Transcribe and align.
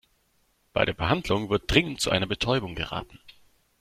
Bei 0.73 0.83
der 0.83 0.93
Behandlung 0.95 1.51
wird 1.51 1.65
dringend 1.69 2.01
zu 2.01 2.09
einer 2.09 2.25
Betäubung 2.25 2.73
geraten. 2.73 3.19